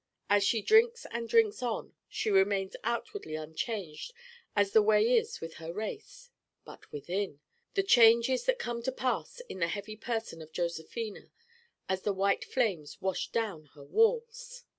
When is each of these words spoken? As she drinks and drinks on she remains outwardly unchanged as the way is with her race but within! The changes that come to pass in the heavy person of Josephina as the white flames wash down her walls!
As 0.31 0.43
she 0.43 0.63
drinks 0.63 1.05
and 1.11 1.29
drinks 1.29 1.61
on 1.61 1.93
she 2.09 2.31
remains 2.31 2.75
outwardly 2.83 3.35
unchanged 3.35 4.13
as 4.55 4.71
the 4.71 4.81
way 4.81 5.15
is 5.15 5.39
with 5.39 5.53
her 5.61 5.71
race 5.71 6.31
but 6.65 6.91
within! 6.91 7.39
The 7.75 7.83
changes 7.83 8.45
that 8.45 8.57
come 8.57 8.81
to 8.81 8.91
pass 8.91 9.41
in 9.41 9.59
the 9.59 9.67
heavy 9.67 9.95
person 9.95 10.41
of 10.41 10.53
Josephina 10.53 11.29
as 11.87 12.01
the 12.01 12.13
white 12.13 12.43
flames 12.45 12.99
wash 12.99 13.29
down 13.31 13.65
her 13.75 13.83
walls! 13.83 14.63